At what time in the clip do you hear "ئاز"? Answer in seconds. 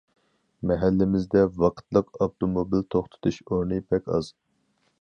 4.15-4.35